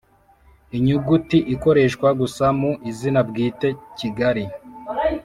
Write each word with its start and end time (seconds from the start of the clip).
Inyuguti 0.77 1.37
“l” 1.41 1.45
ikoreshwa 1.55 2.07
gusa 2.19 2.45
mu 2.59 2.71
izina 2.89 3.19
bwite 3.29 3.67
“Kigali”, 3.97 4.45